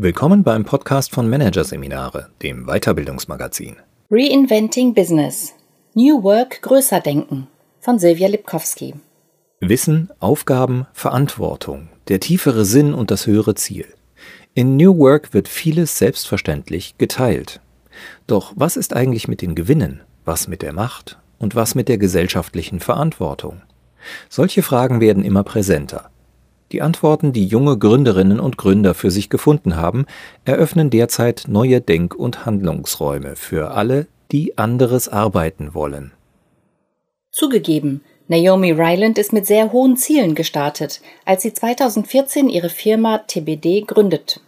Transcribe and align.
Willkommen 0.00 0.44
beim 0.44 0.64
Podcast 0.64 1.10
von 1.10 1.28
Managerseminare, 1.28 2.30
dem 2.40 2.66
Weiterbildungsmagazin. 2.66 3.78
Reinventing 4.12 4.94
Business. 4.94 5.54
New 5.94 6.22
Work 6.22 6.62
größer 6.62 7.00
denken 7.00 7.48
von 7.80 7.98
Silvia 7.98 8.28
Lipkowski. 8.28 8.94
Wissen, 9.58 10.10
Aufgaben, 10.20 10.86
Verantwortung, 10.92 11.88
der 12.06 12.20
tiefere 12.20 12.64
Sinn 12.64 12.94
und 12.94 13.10
das 13.10 13.26
höhere 13.26 13.56
Ziel. 13.56 13.86
In 14.54 14.76
New 14.76 14.96
Work 14.98 15.34
wird 15.34 15.48
vieles 15.48 15.98
selbstverständlich 15.98 16.96
geteilt. 16.98 17.60
Doch 18.28 18.52
was 18.54 18.76
ist 18.76 18.94
eigentlich 18.94 19.26
mit 19.26 19.42
den 19.42 19.56
Gewinnen, 19.56 20.02
was 20.24 20.46
mit 20.46 20.62
der 20.62 20.74
Macht 20.74 21.18
und 21.40 21.56
was 21.56 21.74
mit 21.74 21.88
der 21.88 21.98
gesellschaftlichen 21.98 22.78
Verantwortung? 22.78 23.62
Solche 24.28 24.62
Fragen 24.62 25.00
werden 25.00 25.24
immer 25.24 25.42
präsenter. 25.42 26.08
Die 26.72 26.82
Antworten, 26.82 27.32
die 27.32 27.46
junge 27.46 27.78
Gründerinnen 27.78 28.40
und 28.40 28.58
Gründer 28.58 28.94
für 28.94 29.10
sich 29.10 29.30
gefunden 29.30 29.76
haben, 29.76 30.04
eröffnen 30.44 30.90
derzeit 30.90 31.44
neue 31.48 31.80
Denk- 31.80 32.14
und 32.14 32.44
Handlungsräume 32.44 33.36
für 33.36 33.70
alle, 33.70 34.06
die 34.30 34.58
anderes 34.58 35.08
arbeiten 35.08 35.72
wollen. 35.72 36.12
Zugegeben, 37.30 38.02
Naomi 38.26 38.72
Ryland 38.72 39.16
ist 39.16 39.32
mit 39.32 39.46
sehr 39.46 39.72
hohen 39.72 39.96
Zielen 39.96 40.34
gestartet, 40.34 41.00
als 41.24 41.42
sie 41.42 41.54
2014 41.54 42.50
ihre 42.50 42.68
Firma 42.68 43.18
TBD 43.18 43.86
gründet. 43.86 44.42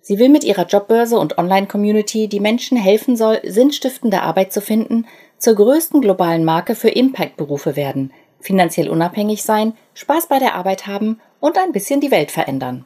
Sie 0.00 0.20
will 0.20 0.28
mit 0.28 0.44
ihrer 0.44 0.66
Jobbörse 0.66 1.18
und 1.18 1.36
Online-Community 1.36 2.28
die 2.28 2.38
Menschen 2.38 2.76
helfen 2.76 3.16
soll, 3.16 3.40
sinnstiftende 3.44 4.22
Arbeit 4.22 4.52
zu 4.52 4.60
finden, 4.60 5.06
zur 5.38 5.56
größten 5.56 6.00
globalen 6.00 6.44
Marke 6.44 6.76
für 6.76 6.90
Impact-Berufe 6.90 7.74
werden, 7.74 8.12
finanziell 8.38 8.88
unabhängig 8.88 9.42
sein, 9.42 9.72
Spaß 9.94 10.28
bei 10.28 10.38
der 10.38 10.54
Arbeit 10.54 10.86
haben 10.86 11.20
und 11.40 11.58
ein 11.58 11.72
bisschen 11.72 12.00
die 12.00 12.10
Welt 12.10 12.30
verändern. 12.30 12.84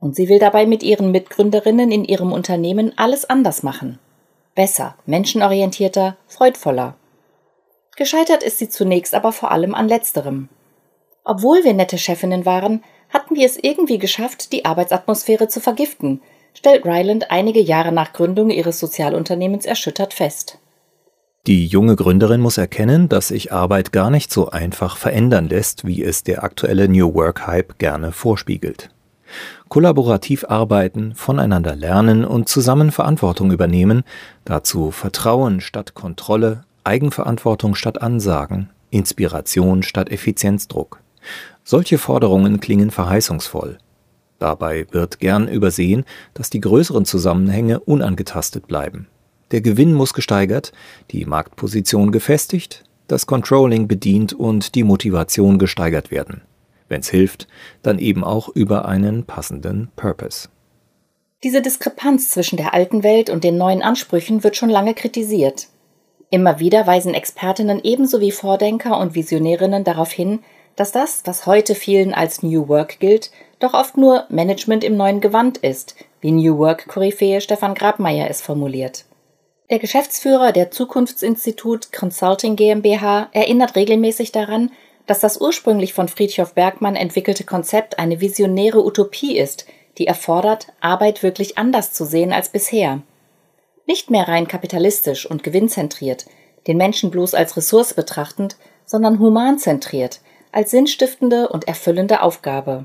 Und 0.00 0.16
sie 0.16 0.28
will 0.28 0.38
dabei 0.38 0.66
mit 0.66 0.82
ihren 0.82 1.10
Mitgründerinnen 1.10 1.90
in 1.90 2.04
ihrem 2.04 2.32
Unternehmen 2.32 2.92
alles 2.96 3.24
anders 3.24 3.62
machen. 3.62 3.98
Besser, 4.54 4.96
menschenorientierter, 5.06 6.16
freudvoller. 6.26 6.96
Gescheitert 7.96 8.42
ist 8.42 8.58
sie 8.58 8.68
zunächst 8.68 9.14
aber 9.14 9.32
vor 9.32 9.50
allem 9.50 9.74
an 9.74 9.88
letzterem. 9.88 10.48
Obwohl 11.24 11.64
wir 11.64 11.72
nette 11.72 11.98
Chefinnen 11.98 12.44
waren, 12.44 12.84
hatten 13.08 13.36
wir 13.36 13.46
es 13.46 13.56
irgendwie 13.56 13.98
geschafft, 13.98 14.52
die 14.52 14.64
Arbeitsatmosphäre 14.64 15.48
zu 15.48 15.60
vergiften, 15.60 16.20
stellt 16.52 16.84
Ryland 16.84 17.30
einige 17.30 17.60
Jahre 17.60 17.92
nach 17.92 18.12
Gründung 18.12 18.50
ihres 18.50 18.78
Sozialunternehmens 18.78 19.64
erschüttert 19.64 20.14
fest. 20.14 20.58
Die 21.46 21.66
junge 21.66 21.94
Gründerin 21.94 22.40
muss 22.40 22.56
erkennen, 22.56 23.10
dass 23.10 23.28
sich 23.28 23.52
Arbeit 23.52 23.92
gar 23.92 24.08
nicht 24.08 24.32
so 24.32 24.48
einfach 24.48 24.96
verändern 24.96 25.46
lässt, 25.46 25.86
wie 25.86 26.02
es 26.02 26.22
der 26.22 26.42
aktuelle 26.42 26.88
New 26.88 27.12
Work 27.14 27.46
Hype 27.46 27.78
gerne 27.78 28.12
vorspiegelt. 28.12 28.88
Kollaborativ 29.68 30.46
arbeiten, 30.48 31.14
voneinander 31.14 31.76
lernen 31.76 32.24
und 32.24 32.48
zusammen 32.48 32.90
Verantwortung 32.90 33.52
übernehmen, 33.52 34.04
dazu 34.46 34.90
Vertrauen 34.90 35.60
statt 35.60 35.92
Kontrolle, 35.92 36.64
Eigenverantwortung 36.82 37.74
statt 37.74 38.00
Ansagen, 38.00 38.70
Inspiration 38.88 39.82
statt 39.82 40.10
Effizienzdruck. 40.10 41.00
Solche 41.62 41.98
Forderungen 41.98 42.60
klingen 42.60 42.90
verheißungsvoll. 42.90 43.76
Dabei 44.38 44.86
wird 44.92 45.20
gern 45.20 45.46
übersehen, 45.48 46.04
dass 46.32 46.48
die 46.48 46.60
größeren 46.60 47.04
Zusammenhänge 47.04 47.80
unangetastet 47.80 48.66
bleiben. 48.66 49.08
Der 49.54 49.60
Gewinn 49.60 49.94
muss 49.94 50.14
gesteigert, 50.14 50.72
die 51.12 51.26
Marktposition 51.26 52.10
gefestigt, 52.10 52.82
das 53.06 53.28
Controlling 53.28 53.86
bedient 53.86 54.32
und 54.32 54.74
die 54.74 54.82
Motivation 54.82 55.60
gesteigert 55.60 56.10
werden. 56.10 56.40
Wenn's 56.88 57.08
hilft, 57.08 57.46
dann 57.80 58.00
eben 58.00 58.24
auch 58.24 58.48
über 58.48 58.88
einen 58.88 59.22
passenden 59.22 59.92
Purpose. 59.94 60.48
Diese 61.44 61.62
Diskrepanz 61.62 62.30
zwischen 62.30 62.56
der 62.56 62.74
alten 62.74 63.04
Welt 63.04 63.30
und 63.30 63.44
den 63.44 63.56
neuen 63.56 63.80
Ansprüchen 63.80 64.42
wird 64.42 64.56
schon 64.56 64.70
lange 64.70 64.92
kritisiert. 64.92 65.68
Immer 66.30 66.58
wieder 66.58 66.88
weisen 66.88 67.14
Expertinnen 67.14 67.78
ebenso 67.84 68.20
wie 68.20 68.32
Vordenker 68.32 68.98
und 68.98 69.14
Visionärinnen 69.14 69.84
darauf 69.84 70.10
hin, 70.10 70.40
dass 70.74 70.90
das, 70.90 71.22
was 71.26 71.46
heute 71.46 71.76
vielen 71.76 72.12
als 72.12 72.42
New 72.42 72.66
Work 72.66 72.98
gilt, 72.98 73.30
doch 73.60 73.72
oft 73.72 73.96
nur 73.96 74.24
Management 74.30 74.82
im 74.82 74.96
neuen 74.96 75.20
Gewand 75.20 75.58
ist, 75.58 75.94
wie 76.20 76.32
New 76.32 76.58
Work-Koryphäe 76.58 77.40
Stefan 77.40 77.74
Grabmeier 77.74 78.28
es 78.28 78.40
formuliert. 78.40 79.04
Der 79.70 79.78
Geschäftsführer 79.78 80.52
der 80.52 80.70
Zukunftsinstitut 80.70 81.90
Consulting 81.90 82.54
GmbH 82.54 83.30
erinnert 83.32 83.76
regelmäßig 83.76 84.30
daran, 84.30 84.70
dass 85.06 85.20
das 85.20 85.40
ursprünglich 85.40 85.94
von 85.94 86.08
Friedhof 86.08 86.52
Bergmann 86.52 86.96
entwickelte 86.96 87.44
Konzept 87.44 87.98
eine 87.98 88.20
visionäre 88.20 88.84
Utopie 88.84 89.38
ist, 89.38 89.64
die 89.96 90.06
erfordert, 90.06 90.66
Arbeit 90.80 91.22
wirklich 91.22 91.56
anders 91.56 91.94
zu 91.94 92.04
sehen 92.04 92.32
als 92.32 92.50
bisher. 92.50 93.00
Nicht 93.86 94.10
mehr 94.10 94.28
rein 94.28 94.48
kapitalistisch 94.48 95.24
und 95.24 95.42
gewinnzentriert, 95.42 96.26
den 96.66 96.76
Menschen 96.76 97.10
bloß 97.10 97.32
als 97.32 97.56
Ressource 97.56 97.94
betrachtend, 97.94 98.56
sondern 98.84 99.18
humanzentriert, 99.18 100.20
als 100.52 100.72
sinnstiftende 100.72 101.48
und 101.48 101.68
erfüllende 101.68 102.20
Aufgabe. 102.20 102.84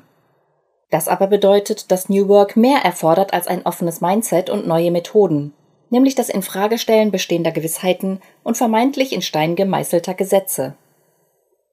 Das 0.91 1.09
aber 1.09 1.27
bedeutet, 1.27 1.91
dass 1.91 2.07
New 2.07 2.29
Work 2.29 2.55
mehr 2.55 2.79
erfordert 2.79 3.33
als 3.33 3.47
ein 3.47 3.65
offenes 3.65 3.99
Mindset 3.99 4.49
und 4.49 4.65
neue 4.65 4.91
Methoden 4.91 5.53
nämlich 5.89 6.15
das 6.15 6.29
Infragestellen 6.29 7.11
bestehender 7.11 7.51
Gewissheiten 7.51 8.21
und 8.43 8.57
vermeintlich 8.57 9.13
in 9.13 9.21
Stein 9.21 9.55
gemeißelter 9.55 10.13
Gesetze. 10.13 10.75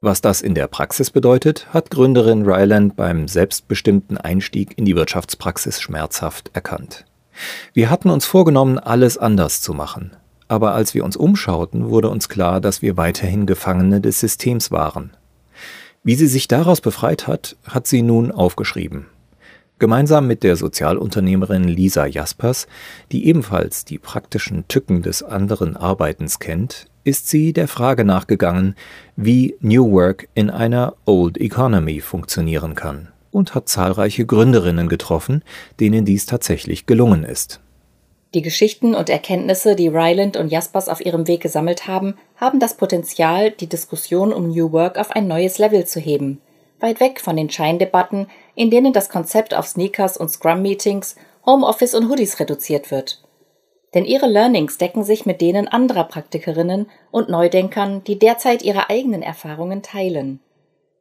Was 0.01 0.21
das 0.21 0.43
in 0.43 0.55
der 0.55 0.67
Praxis 0.67 1.11
bedeutet, 1.11 1.73
hat 1.73 1.91
Gründerin 1.91 2.45
Ryland 2.45 2.97
beim 2.97 3.29
selbstbestimmten 3.29 4.19
Einstieg 4.19 4.77
in 4.77 4.85
die 4.85 4.95
Wirtschaftspraxis 4.95 5.81
schmerzhaft 5.81 6.51
erkannt. 6.53 7.07
Wir 7.73 7.91
hatten 7.91 8.11
uns 8.11 8.25
vorgenommen, 8.27 8.79
alles 8.79 9.19
anders 9.19 9.63
zu 9.63 9.75
machen. 9.75 10.17
Aber 10.49 10.73
als 10.73 10.95
wir 10.95 11.05
uns 11.05 11.17
umschauten, 11.17 11.91
wurde 11.91 12.09
uns 12.09 12.29
klar, 12.29 12.61
dass 12.61 12.83
wir 12.83 12.97
weiterhin 12.97 13.47
Gefangene 13.47 14.01
des 14.01 14.21
Systems 14.21 14.71
waren. 14.71 15.17
Wie 16.05 16.15
sie 16.15 16.29
sich 16.29 16.47
daraus 16.47 16.81
befreit 16.81 17.27
hat, 17.27 17.57
hat 17.67 17.87
sie 17.89 18.03
nun 18.03 18.31
aufgeschrieben. 18.31 19.07
Gemeinsam 19.79 20.27
mit 20.27 20.43
der 20.43 20.57
Sozialunternehmerin 20.57 21.65
Lisa 21.65 22.07
Jaspers, 22.07 22.67
die 23.13 23.27
ebenfalls 23.27 23.85
die 23.85 23.99
praktischen 23.99 24.67
Tücken 24.69 25.03
des 25.03 25.23
anderen 25.23 25.77
Arbeitens 25.77 26.39
kennt, 26.39 26.87
ist 27.05 27.29
sie 27.29 27.53
der 27.53 27.69
Frage 27.69 28.07
nachgegangen, 28.07 28.75
wie 29.17 29.55
New 29.61 29.93
Work 29.93 30.29
in 30.33 30.49
einer 30.49 30.95
Old 31.05 31.37
Economy 31.39 32.01
funktionieren 32.01 32.75
kann 32.75 33.09
und 33.31 33.55
hat 33.55 33.69
zahlreiche 33.69 34.25
Gründerinnen 34.25 34.89
getroffen, 34.89 35.45
denen 35.79 36.07
dies 36.07 36.25
tatsächlich 36.25 36.87
gelungen 36.87 37.23
ist. 37.23 37.61
Die 38.33 38.41
Geschichten 38.41 38.95
und 38.95 39.11
Erkenntnisse, 39.11 39.77
die 39.77 39.89
Ryland 39.89 40.39
und 40.39 40.49
Jaspers 40.49 40.89
auf 40.89 41.05
ihrem 41.05 41.29
Weg 41.29 41.43
gesammelt 41.43 41.87
haben, 41.87 42.15
haben 42.37 42.61
das 42.61 42.79
Potenzial, 42.79 43.51
die 43.51 43.69
Diskussion 43.69 44.33
um 44.33 44.49
New 44.49 44.73
Work 44.73 44.97
auf 44.97 45.11
ein 45.11 45.29
neues 45.29 45.59
Level 45.59 45.85
zu 45.85 46.01
heben 46.01 46.41
weit 46.81 47.01
weg 47.01 47.21
von 47.21 47.37
den 47.37 47.51
Scheindebatten, 47.51 48.29
in 48.55 48.71
denen 48.71 48.93
das 48.93 49.09
Konzept 49.09 49.55
auf 49.55 49.67
Sneakers 49.67 50.17
und 50.17 50.29
Scrum-Meetings, 50.29 51.17
Homeoffice 51.45 51.95
und 51.95 52.09
Hoodies 52.09 52.41
reduziert 52.41 52.91
wird. 52.91 53.23
Denn 53.95 54.05
ihre 54.05 54.27
Learnings 54.27 54.79
decken 54.79 55.05
sich 55.05 55.27
mit 55.27 55.41
denen 55.41 55.69
anderer 55.69 56.05
Praktikerinnen 56.05 56.91
und 57.11 57.29
Neudenkern, 57.29 58.05
die 58.05 58.19
derzeit 58.19 58.63
ihre 58.63 58.91
eigenen 58.91 59.23
Erfahrungen 59.23 59.83
teilen. 59.83 60.41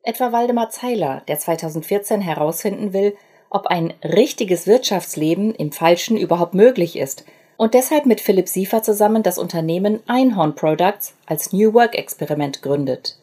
Etwa 0.03 0.31
Waldemar 0.31 0.69
Zeiler, 0.69 1.23
der 1.27 1.39
2014 1.39 2.21
herausfinden 2.21 2.93
will, 2.93 3.17
ob 3.49 3.67
ein 3.67 3.93
richtiges 4.03 4.67
Wirtschaftsleben 4.67 5.53
im 5.55 5.71
Falschen 5.71 6.15
überhaupt 6.15 6.53
möglich 6.53 6.97
ist 6.97 7.25
und 7.57 7.73
deshalb 7.73 8.05
mit 8.05 8.21
Philipp 8.21 8.47
Siefer 8.47 8.83
zusammen 8.83 9.23
das 9.23 9.37
Unternehmen 9.37 10.01
Einhorn 10.07 10.55
Products 10.55 11.15
als 11.25 11.53
New 11.53 11.73
Work 11.73 11.95
Experiment 11.97 12.61
gründet. 12.61 13.17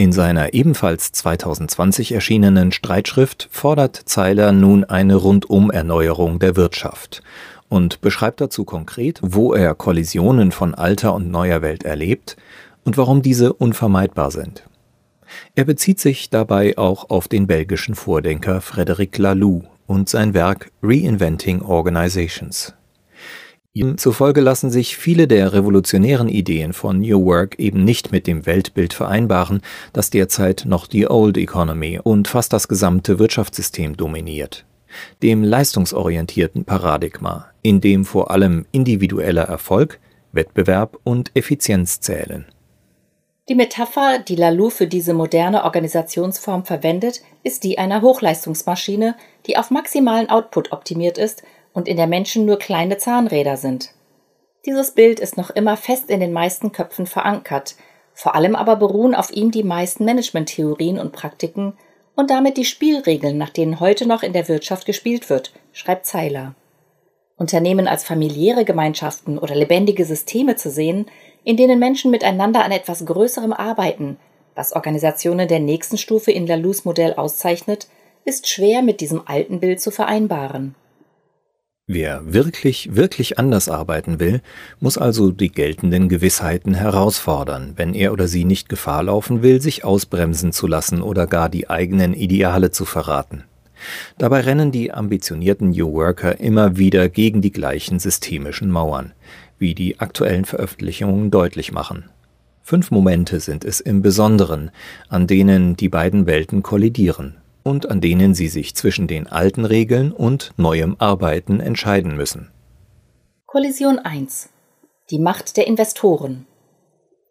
In 0.00 0.12
seiner 0.12 0.54
ebenfalls 0.54 1.12
2020 1.12 2.12
erschienenen 2.12 2.72
Streitschrift 2.72 3.50
fordert 3.52 4.00
Zeiler 4.06 4.50
nun 4.50 4.82
eine 4.84 5.16
Rundum-Erneuerung 5.16 6.38
der 6.38 6.56
Wirtschaft 6.56 7.22
und 7.68 8.00
beschreibt 8.00 8.40
dazu 8.40 8.64
konkret, 8.64 9.20
wo 9.22 9.52
er 9.52 9.74
Kollisionen 9.74 10.52
von 10.52 10.74
alter 10.74 11.12
und 11.12 11.30
neuer 11.30 11.60
Welt 11.60 11.84
erlebt 11.84 12.38
und 12.82 12.96
warum 12.96 13.20
diese 13.20 13.52
unvermeidbar 13.52 14.30
sind. 14.30 14.64
Er 15.54 15.66
bezieht 15.66 16.00
sich 16.00 16.30
dabei 16.30 16.78
auch 16.78 17.10
auf 17.10 17.28
den 17.28 17.46
belgischen 17.46 17.94
Vordenker 17.94 18.60
Frédéric 18.60 19.20
Laloux 19.20 19.64
und 19.86 20.08
sein 20.08 20.32
Werk 20.32 20.70
Reinventing 20.82 21.60
Organizations. 21.60 22.72
Zufolge 23.96 24.40
lassen 24.40 24.70
sich 24.70 24.96
viele 24.96 25.26
der 25.26 25.52
revolutionären 25.52 26.28
Ideen 26.28 26.72
von 26.72 27.00
New 27.00 27.24
Work 27.24 27.58
eben 27.58 27.84
nicht 27.84 28.12
mit 28.12 28.26
dem 28.26 28.46
Weltbild 28.46 28.92
vereinbaren, 28.92 29.62
das 29.92 30.10
derzeit 30.10 30.64
noch 30.66 30.86
die 30.86 31.08
Old 31.08 31.36
Economy 31.36 31.98
und 32.02 32.28
fast 32.28 32.52
das 32.52 32.68
gesamte 32.68 33.18
Wirtschaftssystem 33.18 33.96
dominiert. 33.96 34.64
Dem 35.22 35.44
leistungsorientierten 35.44 36.64
Paradigma, 36.64 37.46
in 37.62 37.80
dem 37.80 38.04
vor 38.04 38.30
allem 38.30 38.66
individueller 38.72 39.44
Erfolg, 39.44 39.98
Wettbewerb 40.32 40.98
und 41.04 41.30
Effizienz 41.34 42.00
zählen. 42.00 42.46
Die 43.48 43.54
Metapher, 43.56 44.20
die 44.20 44.36
Lalou 44.36 44.70
für 44.70 44.86
diese 44.86 45.12
moderne 45.12 45.64
Organisationsform 45.64 46.64
verwendet, 46.64 47.20
ist 47.42 47.64
die 47.64 47.78
einer 47.78 48.00
Hochleistungsmaschine, 48.00 49.16
die 49.46 49.56
auf 49.56 49.70
maximalen 49.70 50.28
Output 50.30 50.70
optimiert 50.70 51.18
ist 51.18 51.42
und 51.80 51.88
in 51.88 51.96
der 51.96 52.06
Menschen 52.06 52.44
nur 52.44 52.58
kleine 52.58 52.98
Zahnräder 52.98 53.56
sind. 53.56 53.94
Dieses 54.66 54.90
Bild 54.90 55.18
ist 55.18 55.38
noch 55.38 55.48
immer 55.48 55.78
fest 55.78 56.10
in 56.10 56.20
den 56.20 56.30
meisten 56.30 56.72
Köpfen 56.72 57.06
verankert, 57.06 57.74
vor 58.12 58.34
allem 58.34 58.54
aber 58.54 58.76
beruhen 58.76 59.14
auf 59.14 59.30
ihm 59.30 59.50
die 59.50 59.62
meisten 59.62 60.04
Management-Theorien 60.04 60.98
und 60.98 61.12
Praktiken 61.12 61.72
und 62.16 62.28
damit 62.28 62.58
die 62.58 62.66
Spielregeln, 62.66 63.38
nach 63.38 63.48
denen 63.48 63.80
heute 63.80 64.06
noch 64.06 64.22
in 64.22 64.34
der 64.34 64.46
Wirtschaft 64.46 64.84
gespielt 64.84 65.30
wird, 65.30 65.54
schreibt 65.72 66.04
Zeiler. 66.04 66.54
Unternehmen 67.38 67.88
als 67.88 68.04
familiäre 68.04 68.66
Gemeinschaften 68.66 69.38
oder 69.38 69.54
lebendige 69.54 70.04
Systeme 70.04 70.56
zu 70.56 70.70
sehen, 70.70 71.06
in 71.44 71.56
denen 71.56 71.78
Menschen 71.78 72.10
miteinander 72.10 72.62
an 72.62 72.72
etwas 72.72 73.06
Größerem 73.06 73.54
arbeiten, 73.54 74.18
was 74.54 74.74
Organisationen 74.74 75.48
der 75.48 75.60
nächsten 75.60 75.96
Stufe 75.96 76.30
in 76.30 76.46
Lalous 76.46 76.84
Modell 76.84 77.14
auszeichnet, 77.14 77.88
ist 78.26 78.48
schwer 78.48 78.82
mit 78.82 79.00
diesem 79.00 79.22
alten 79.24 79.60
Bild 79.60 79.80
zu 79.80 79.90
vereinbaren. 79.90 80.74
Wer 81.92 82.32
wirklich, 82.32 82.94
wirklich 82.94 83.40
anders 83.40 83.68
arbeiten 83.68 84.20
will, 84.20 84.42
muss 84.78 84.96
also 84.96 85.32
die 85.32 85.50
geltenden 85.50 86.08
Gewissheiten 86.08 86.74
herausfordern, 86.74 87.72
wenn 87.74 87.94
er 87.94 88.12
oder 88.12 88.28
sie 88.28 88.44
nicht 88.44 88.68
Gefahr 88.68 89.02
laufen 89.02 89.42
will, 89.42 89.60
sich 89.60 89.82
ausbremsen 89.82 90.52
zu 90.52 90.68
lassen 90.68 91.02
oder 91.02 91.26
gar 91.26 91.48
die 91.48 91.68
eigenen 91.68 92.14
Ideale 92.14 92.70
zu 92.70 92.84
verraten. 92.84 93.42
Dabei 94.18 94.42
rennen 94.42 94.70
die 94.70 94.92
ambitionierten 94.92 95.70
New 95.70 95.92
Worker 95.92 96.38
immer 96.38 96.76
wieder 96.76 97.08
gegen 97.08 97.42
die 97.42 97.50
gleichen 97.50 97.98
systemischen 97.98 98.70
Mauern, 98.70 99.10
wie 99.58 99.74
die 99.74 99.98
aktuellen 99.98 100.44
Veröffentlichungen 100.44 101.32
deutlich 101.32 101.72
machen. 101.72 102.04
Fünf 102.62 102.92
Momente 102.92 103.40
sind 103.40 103.64
es 103.64 103.80
im 103.80 104.00
Besonderen, 104.00 104.70
an 105.08 105.26
denen 105.26 105.74
die 105.74 105.88
beiden 105.88 106.26
Welten 106.26 106.62
kollidieren 106.62 107.39
und 107.70 107.88
an 107.88 108.00
denen 108.00 108.34
sie 108.34 108.48
sich 108.48 108.74
zwischen 108.74 109.06
den 109.06 109.28
alten 109.28 109.64
Regeln 109.64 110.10
und 110.10 110.52
neuem 110.56 110.96
Arbeiten 110.98 111.60
entscheiden 111.60 112.16
müssen. 112.16 112.50
Kollision 113.46 114.00
1 114.00 114.48
Die 115.10 115.20
Macht 115.20 115.56
der 115.56 115.68
Investoren 115.68 116.46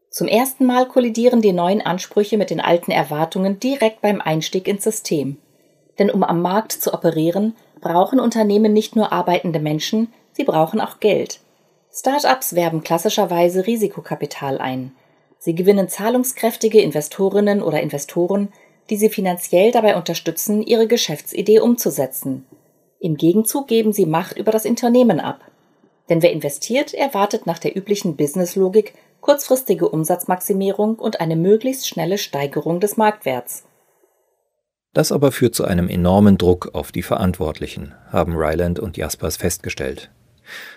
Zum 0.09 0.27
ersten 0.27 0.65
Mal 0.65 0.88
kollidieren 0.88 1.41
die 1.41 1.51
neuen 1.51 1.81
Ansprüche 1.81 2.38
mit 2.38 2.50
den 2.50 2.62
alten 2.62 2.91
Erwartungen 2.91 3.59
direkt 3.59 4.01
beim 4.01 4.21
Einstieg 4.21 4.68
ins 4.69 4.86
System. 4.86 5.38
Denn 6.00 6.09
um 6.09 6.24
am 6.24 6.42
Markt 6.42 6.71
zu 6.71 6.94
operieren, 6.94 7.56
brauchen 7.81 8.21
Unternehmen 8.21 8.71
nicht 8.71 8.95
nur 8.95 9.12
arbeitende 9.12 9.59
Menschen, 9.59 10.13
sie 10.31 10.45
brauchen 10.45 10.80
auch 10.80 11.01
Geld. 11.01 11.42
Start-ups 11.92 12.56
werben 12.56 12.81
klassischerweise 12.81 13.68
Risikokapital 13.68 14.59
ein. 14.59 14.94
Sie 15.38 15.53
gewinnen 15.53 15.89
zahlungskräftige 15.89 16.80
Investorinnen 16.80 17.62
oder 17.62 17.81
Investoren, 17.81 18.53
die 18.89 18.97
sie 18.97 19.09
finanziell 19.09 19.71
dabei 19.71 19.95
unterstützen, 19.95 20.62
ihre 20.62 20.88
Geschäftsidee 20.88 21.59
umzusetzen. 21.59 22.45
Im 23.00 23.15
Gegenzug 23.15 23.68
geben 23.68 23.94
sie 23.94 24.06
Macht 24.06 24.38
über 24.38 24.51
das 24.51 24.65
Unternehmen 24.65 25.19
ab. 25.19 25.39
Denn 26.09 26.21
wer 26.21 26.31
investiert, 26.31 26.94
erwartet 26.94 27.45
nach 27.45 27.59
der 27.59 27.77
üblichen 27.77 28.15
Businesslogik 28.15 28.94
kurzfristige 29.21 29.89
Umsatzmaximierung 29.89 30.95
und 30.95 31.21
eine 31.21 31.36
möglichst 31.36 31.88
schnelle 31.88 32.18
Steigerung 32.18 32.80
des 32.80 32.97
Marktwerts. 32.97 33.63
Das 34.94 35.12
aber 35.12 35.31
führt 35.31 35.53
zu 35.53 35.65
einem 35.65 35.88
enormen 35.88 36.38
Druck 36.38 36.71
auf 36.74 36.92
die 36.92 37.03
Verantwortlichen, 37.03 37.94
haben 38.12 38.35
Ryland 38.35 38.80
und 38.80 38.97
Jaspers 38.97 39.38
festgestellt. 39.38 40.09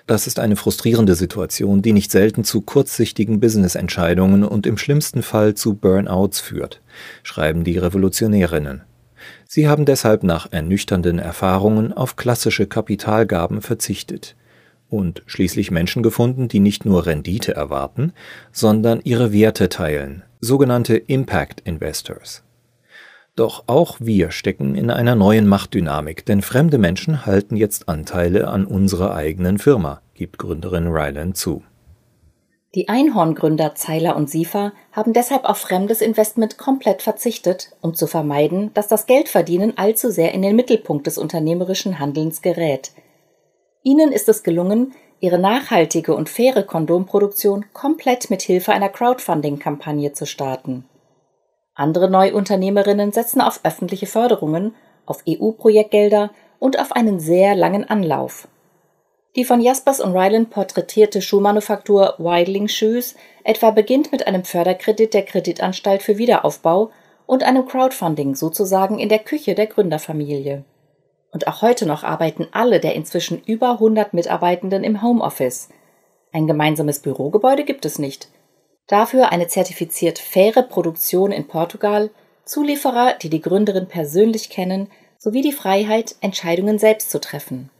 Das 0.06 0.26
ist 0.26 0.38
eine 0.38 0.56
frustrierende 0.56 1.14
Situation, 1.14 1.82
die 1.82 1.92
nicht 1.92 2.10
selten 2.10 2.44
zu 2.44 2.60
kurzsichtigen 2.60 3.40
Business-Entscheidungen 3.40 4.44
und 4.44 4.66
im 4.66 4.78
schlimmsten 4.78 5.22
Fall 5.22 5.54
zu 5.54 5.74
Burnouts 5.74 6.40
führt, 6.40 6.80
schreiben 7.22 7.64
die 7.64 7.78
Revolutionärinnen. 7.78 8.82
Sie 9.46 9.68
haben 9.68 9.84
deshalb 9.84 10.22
nach 10.22 10.50
ernüchternden 10.50 11.18
Erfahrungen 11.18 11.92
auf 11.92 12.16
klassische 12.16 12.66
Kapitalgaben 12.66 13.62
verzichtet 13.62 14.34
und 14.88 15.22
schließlich 15.26 15.70
Menschen 15.70 16.02
gefunden, 16.02 16.48
die 16.48 16.60
nicht 16.60 16.84
nur 16.84 17.06
Rendite 17.06 17.54
erwarten, 17.54 18.12
sondern 18.52 19.00
ihre 19.04 19.32
Werte 19.32 19.68
teilen, 19.68 20.22
sogenannte 20.40 20.96
Impact 20.96 21.60
Investors. 21.60 22.42
Doch 23.34 23.64
auch 23.66 23.96
wir 23.98 24.30
stecken 24.30 24.74
in 24.74 24.90
einer 24.90 25.14
neuen 25.14 25.46
Machtdynamik, 25.46 26.26
denn 26.26 26.42
fremde 26.42 26.76
Menschen 26.76 27.24
halten 27.24 27.56
jetzt 27.56 27.88
Anteile 27.88 28.48
an 28.48 28.66
unserer 28.66 29.14
eigenen 29.14 29.58
Firma, 29.58 30.02
gibt 30.12 30.38
Gründerin 30.38 30.88
Ryland 30.88 31.36
zu. 31.36 31.62
Die 32.74 32.88
Einhorngründer 32.88 33.74
Zeiler 33.74 34.16
und 34.16 34.28
Siefer 34.28 34.72
haben 34.92 35.14
deshalb 35.14 35.44
auf 35.44 35.58
fremdes 35.58 36.00
Investment 36.00 36.58
komplett 36.58 37.02
verzichtet, 37.02 37.70
um 37.80 37.94
zu 37.94 38.06
vermeiden, 38.06 38.70
dass 38.74 38.88
das 38.88 39.06
Geldverdienen 39.06 39.76
allzu 39.76 40.10
sehr 40.10 40.32
in 40.32 40.42
den 40.42 40.56
Mittelpunkt 40.56 41.06
des 41.06 41.16
unternehmerischen 41.16 41.98
Handelns 41.98 42.42
gerät. 42.42 42.92
Ihnen 43.82 44.12
ist 44.12 44.28
es 44.28 44.42
gelungen, 44.42 44.92
ihre 45.20 45.38
nachhaltige 45.38 46.14
und 46.14 46.28
faire 46.28 46.64
Kondomproduktion 46.64 47.66
komplett 47.72 48.28
mit 48.28 48.42
Hilfe 48.42 48.72
einer 48.72 48.88
Crowdfunding-Kampagne 48.88 50.12
zu 50.12 50.26
starten. 50.26 50.84
Andere 51.74 52.10
Neuunternehmerinnen 52.10 53.12
setzen 53.12 53.40
auf 53.40 53.60
öffentliche 53.64 54.06
Förderungen, 54.06 54.74
auf 55.06 55.24
EU-Projektgelder 55.28 56.30
und 56.58 56.78
auf 56.78 56.92
einen 56.92 57.18
sehr 57.18 57.54
langen 57.54 57.88
Anlauf. 57.88 58.46
Die 59.34 59.44
von 59.44 59.60
Jaspers 59.62 60.00
und 60.00 60.14
Ryland 60.14 60.50
porträtierte 60.50 61.22
Schuhmanufaktur 61.22 62.16
Wildling 62.18 62.68
Shoes 62.68 63.14
etwa 63.44 63.70
beginnt 63.70 64.12
mit 64.12 64.26
einem 64.26 64.44
Förderkredit 64.44 65.14
der 65.14 65.22
Kreditanstalt 65.22 66.02
für 66.02 66.18
Wiederaufbau 66.18 66.90
und 67.24 67.42
einem 67.42 67.66
Crowdfunding 67.66 68.34
sozusagen 68.34 68.98
in 68.98 69.08
der 69.08 69.20
Küche 69.20 69.54
der 69.54 69.66
Gründerfamilie. 69.66 70.64
Und 71.30 71.48
auch 71.48 71.62
heute 71.62 71.86
noch 71.86 72.04
arbeiten 72.04 72.46
alle 72.52 72.78
der 72.78 72.94
inzwischen 72.94 73.42
über 73.42 73.72
100 73.72 74.12
Mitarbeitenden 74.12 74.84
im 74.84 75.00
Homeoffice. 75.00 75.70
Ein 76.30 76.46
gemeinsames 76.46 77.00
Bürogebäude 77.00 77.64
gibt 77.64 77.86
es 77.86 77.98
nicht. 77.98 78.28
Dafür 78.86 79.32
eine 79.32 79.48
zertifiziert 79.48 80.18
faire 80.18 80.62
Produktion 80.62 81.32
in 81.32 81.46
Portugal, 81.46 82.10
Zulieferer, 82.44 83.14
die 83.22 83.30
die 83.30 83.40
Gründerin 83.40 83.86
persönlich 83.86 84.50
kennen, 84.50 84.88
sowie 85.18 85.42
die 85.42 85.52
Freiheit, 85.52 86.16
Entscheidungen 86.20 86.78
selbst 86.78 87.10
zu 87.10 87.20
treffen. 87.20 87.70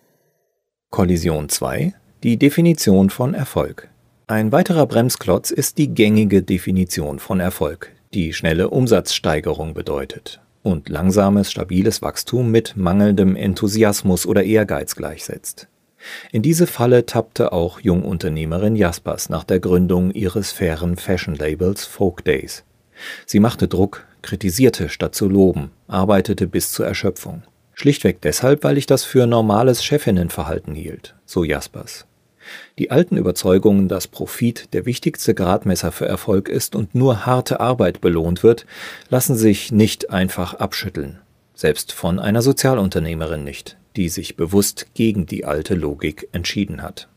Kollision 0.91 1.49
2 1.49 1.93
Die 2.23 2.37
Definition 2.37 3.11
von 3.11 3.35
Erfolg. 3.35 3.89
Ein 4.29 4.53
weiterer 4.53 4.87
Bremsklotz 4.87 5.51
ist 5.51 5.79
die 5.79 5.89
gängige 5.89 6.43
Definition 6.43 7.19
von 7.19 7.41
Erfolg, 7.41 7.93
die 8.15 8.33
schnelle 8.33 8.71
Umsatzsteigerung 8.71 9.75
bedeutet 9.75 10.41
und 10.63 10.89
langsames, 10.89 11.51
stabiles 11.51 12.03
Wachstum 12.03 12.51
mit 12.51 12.77
mangelndem 12.77 13.37
Enthusiasmus 13.37 14.27
oder 14.27 14.45
Ehrgeiz 14.45 14.95
gleichsetzt. 14.95 15.69
In 16.33 16.43
diese 16.43 16.67
Falle 16.67 17.07
tappte 17.07 17.53
auch 17.53 17.81
Jungunternehmerin 17.81 18.77
Jaspers 18.77 19.29
nach 19.29 19.45
der 19.45 19.61
Gründung 19.61 20.11
ihres 20.11 20.53
fairen 20.53 20.97
Fashion-Labels 20.97 21.85
Folk 21.85 22.25
Days. 22.25 22.65
Sie 23.27 23.41
machte 23.41 23.69
Druck, 23.69 24.07
kritisierte 24.23 24.89
statt 24.89 25.15
zu 25.15 25.29
loben, 25.29 25.71
arbeitete 25.89 26.47
bis 26.47 26.73
zur 26.73 26.87
Erschöpfung. 26.87 27.43
Schlichtweg 27.75 28.21
deshalb, 28.21 28.65
weil 28.65 28.79
ich 28.79 28.87
das 28.87 29.05
für 29.05 29.27
normales 29.27 29.83
Chefinnenverhalten 29.83 30.75
hielt, 30.75 31.15
so 31.25 31.43
Jaspers. 31.43 32.07
Die 32.79 32.91
alten 32.91 33.17
Überzeugungen, 33.17 33.89
dass 33.89 34.09
Profit 34.09 34.73
der 34.73 34.85
wichtigste 34.85 35.35
Gradmesser 35.35 35.93
für 35.93 36.07
Erfolg 36.07 36.49
ist 36.49 36.75
und 36.75 36.95
nur 36.95 37.25
harte 37.25 37.61
Arbeit 37.61 38.01
belohnt 38.01 38.43
wird, 38.43 38.67
lassen 39.09 39.37
sich 39.37 39.73
nicht 39.73 40.11
einfach 40.11 40.55
abschütteln, 40.55 41.21
selbst 41.55 41.93
von 41.93 42.19
einer 42.19 42.43
Sozialunternehmerin 42.43 43.45
nicht, 43.45 43.77
die 43.97 44.09
sich 44.09 44.37
bewusst 44.37 44.95
gegen 44.95 45.27
die 45.27 45.45
alte 45.45 45.75
Logik 45.75 46.29
entschieden 46.33 46.83
hat. 46.83 47.09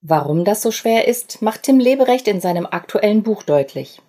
Warum 0.00 0.44
das 0.44 0.62
so 0.62 0.70
schwer 0.70 1.08
ist, 1.08 1.42
macht 1.42 1.64
Tim 1.64 1.80
Leberecht 1.80 2.28
in 2.28 2.40
seinem 2.40 2.66
aktuellen 2.66 3.22
Buch 3.22 3.42
deutlich. 3.42 4.00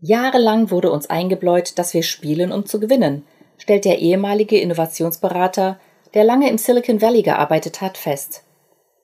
Jahrelang 0.00 0.70
wurde 0.70 0.90
uns 0.90 1.10
eingebläut, 1.10 1.78
dass 1.78 1.92
wir 1.92 2.02
spielen, 2.02 2.52
um 2.52 2.64
zu 2.64 2.80
gewinnen, 2.80 3.24
stellt 3.58 3.84
der 3.84 3.98
ehemalige 3.98 4.58
Innovationsberater, 4.58 5.78
der 6.14 6.24
lange 6.24 6.48
im 6.48 6.58
Silicon 6.58 7.02
Valley 7.02 7.22
gearbeitet 7.22 7.80
hat, 7.80 7.98
fest. 7.98 8.44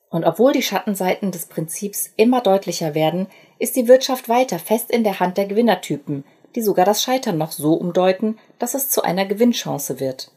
Und 0.09 0.23
obwohl 0.23 0.53
die 0.53 0.63
Schattenseiten 0.63 1.31
des 1.31 1.45
Prinzips 1.45 2.11
immer 2.15 2.41
deutlicher 2.41 2.95
werden, 2.95 3.27
ist 3.59 3.75
die 3.75 3.87
Wirtschaft 3.87 4.29
weiter 4.29 4.59
fest 4.59 4.89
in 4.89 5.03
der 5.03 5.19
Hand 5.19 5.37
der 5.37 5.45
Gewinnertypen, 5.45 6.23
die 6.55 6.61
sogar 6.61 6.85
das 6.85 7.03
Scheitern 7.03 7.37
noch 7.37 7.51
so 7.51 7.73
umdeuten, 7.73 8.39
dass 8.57 8.73
es 8.73 8.89
zu 8.89 9.03
einer 9.03 9.25
Gewinnchance 9.25 9.99
wird. 9.99 10.31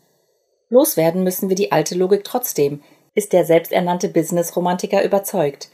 Loswerden 0.71 1.25
müssen 1.25 1.49
wir 1.49 1.57
die 1.57 1.73
alte 1.73 1.95
Logik 1.97 2.25
trotzdem, 2.25 2.81
ist 3.15 3.33
der 3.33 3.45
selbsternannte 3.45 4.09
Business-Romantiker 4.09 5.05
überzeugt. 5.05 5.69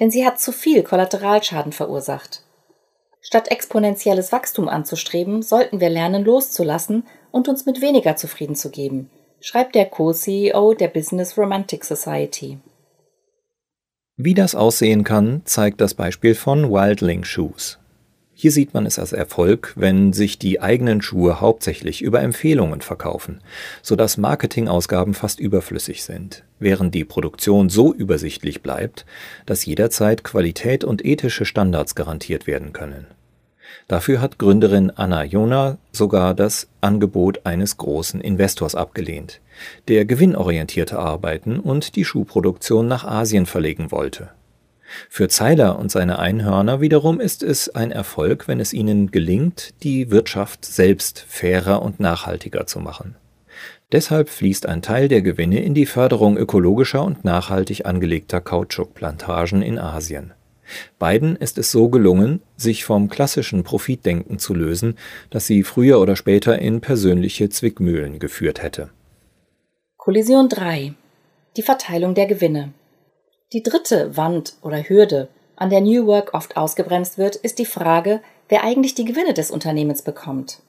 Denn 0.00 0.10
sie 0.10 0.26
hat 0.26 0.40
zu 0.40 0.52
viel 0.52 0.82
Kollateralschaden 0.82 1.72
verursacht. 1.72 2.42
Statt 3.20 3.52
exponentielles 3.52 4.32
Wachstum 4.32 4.68
anzustreben, 4.68 5.42
sollten 5.42 5.80
wir 5.80 5.88
lernen 5.88 6.24
loszulassen 6.24 7.04
und 7.30 7.48
uns 7.48 7.66
mit 7.66 7.80
weniger 7.80 8.16
zufrieden 8.16 8.56
zu 8.56 8.70
geben, 8.70 9.10
schreibt 9.40 9.76
der 9.76 9.86
Co-CEO 9.86 10.74
der 10.74 10.88
Business 10.88 11.38
Romantic 11.38 11.84
Society. 11.84 12.58
Wie 14.16 14.34
das 14.34 14.56
aussehen 14.56 15.04
kann, 15.04 15.42
zeigt 15.44 15.80
das 15.80 15.94
Beispiel 15.94 16.34
von 16.34 16.70
Wildling 16.70 17.24
Shoes. 17.24 17.78
Hier 18.34 18.50
sieht 18.50 18.72
man 18.74 18.86
es 18.86 18.98
als 18.98 19.12
Erfolg, 19.12 19.74
wenn 19.76 20.12
sich 20.12 20.38
die 20.38 20.60
eigenen 20.60 21.02
Schuhe 21.02 21.40
hauptsächlich 21.40 22.02
über 22.02 22.22
Empfehlungen 22.22 22.80
verkaufen, 22.80 23.40
sodass 23.82 24.16
Marketingausgaben 24.16 25.14
fast 25.14 25.38
überflüssig 25.38 26.02
sind, 26.02 26.42
während 26.58 26.94
die 26.94 27.04
Produktion 27.04 27.68
so 27.68 27.92
übersichtlich 27.92 28.62
bleibt, 28.62 29.04
dass 29.44 29.66
jederzeit 29.66 30.24
Qualität 30.24 30.82
und 30.82 31.04
ethische 31.04 31.44
Standards 31.44 31.94
garantiert 31.94 32.46
werden 32.46 32.72
können. 32.72 33.06
Dafür 33.86 34.20
hat 34.20 34.38
Gründerin 34.38 34.90
Anna 34.90 35.24
Jona 35.24 35.78
sogar 35.92 36.34
das 36.34 36.68
Angebot 36.80 37.44
eines 37.44 37.76
großen 37.76 38.20
Investors 38.20 38.74
abgelehnt, 38.74 39.40
der 39.88 40.04
gewinnorientierte 40.04 40.98
Arbeiten 40.98 41.60
und 41.60 41.96
die 41.96 42.04
Schuhproduktion 42.04 42.88
nach 42.88 43.04
Asien 43.04 43.46
verlegen 43.46 43.90
wollte 43.90 44.30
für 45.08 45.28
Zeiler 45.28 45.78
und 45.78 45.90
seine 45.90 46.18
Einhörner 46.18 46.80
wiederum 46.80 47.20
ist 47.20 47.42
es 47.42 47.68
ein 47.68 47.90
Erfolg, 47.90 48.48
wenn 48.48 48.60
es 48.60 48.72
ihnen 48.72 49.10
gelingt, 49.10 49.74
die 49.82 50.10
Wirtschaft 50.10 50.64
selbst 50.64 51.24
fairer 51.28 51.82
und 51.82 52.00
nachhaltiger 52.00 52.66
zu 52.66 52.80
machen. 52.80 53.16
Deshalb 53.92 54.30
fließt 54.30 54.66
ein 54.66 54.80
Teil 54.80 55.08
der 55.08 55.20
Gewinne 55.20 55.62
in 55.62 55.74
die 55.74 55.86
Förderung 55.86 56.38
ökologischer 56.38 57.04
und 57.04 57.24
nachhaltig 57.24 57.84
angelegter 57.84 58.40
Kautschukplantagen 58.40 59.60
in 59.60 59.78
Asien. 59.78 60.32
Beiden 60.98 61.36
ist 61.36 61.58
es 61.58 61.70
so 61.70 61.90
gelungen, 61.90 62.40
sich 62.56 62.84
vom 62.84 63.08
klassischen 63.08 63.64
Profitdenken 63.64 64.38
zu 64.38 64.54
lösen, 64.54 64.96
das 65.28 65.46
sie 65.46 65.62
früher 65.62 66.00
oder 66.00 66.16
später 66.16 66.58
in 66.58 66.80
persönliche 66.80 67.50
Zwickmühlen 67.50 68.18
geführt 68.18 68.62
hätte. 68.62 68.88
Kollision 69.98 70.48
3 70.48 70.94
Die 71.56 71.62
Verteilung 71.62 72.14
der 72.14 72.26
Gewinne 72.26 72.72
die 73.52 73.62
dritte 73.62 74.16
Wand 74.16 74.54
oder 74.62 74.78
Hürde, 74.78 75.28
an 75.56 75.70
der 75.70 75.80
New 75.80 76.06
Work 76.06 76.32
oft 76.32 76.56
ausgebremst 76.56 77.18
wird, 77.18 77.36
ist 77.36 77.58
die 77.58 77.66
Frage, 77.66 78.20
wer 78.48 78.64
eigentlich 78.64 78.94
die 78.94 79.04
Gewinne 79.04 79.34
des 79.34 79.50
Unternehmens 79.50 80.02
bekommt. 80.02 80.60